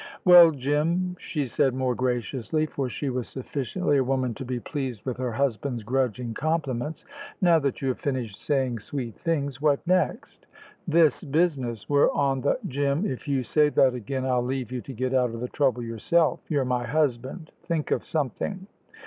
"Well, 0.25 0.49
Jim," 0.49 1.15
she 1.19 1.45
said 1.45 1.75
more 1.75 1.93
graciously, 1.93 2.65
for 2.65 2.89
she 2.89 3.11
was 3.11 3.29
sufficiently 3.29 3.97
a 3.97 4.03
woman 4.03 4.33
to 4.33 4.43
be 4.43 4.59
pleased 4.59 5.05
with 5.05 5.15
her 5.17 5.31
husband's 5.33 5.83
grudging 5.83 6.33
compliments. 6.33 7.05
"Now 7.39 7.59
that 7.59 7.83
you 7.83 7.89
have 7.89 7.99
finished 7.99 8.41
saying 8.43 8.79
sweet 8.79 9.13
things, 9.19 9.61
what 9.61 9.85
next?" 9.85 10.47
"This 10.87 11.23
business. 11.23 11.87
We're 11.87 12.09
on 12.13 12.41
the" 12.41 12.57
"Jim, 12.67 13.05
if 13.05 13.27
you 13.27 13.43
say 13.43 13.69
that 13.69 13.93
again 13.93 14.25
I'll 14.25 14.41
leave 14.41 14.71
you 14.71 14.81
to 14.81 14.91
get 14.91 15.13
out 15.13 15.35
of 15.35 15.39
the 15.39 15.49
trouble 15.49 15.83
yourself. 15.83 16.39
You're 16.49 16.65
my 16.65 16.87
husband. 16.87 17.51
Think 17.67 17.91
of 17.91 18.03
something." 18.03 18.65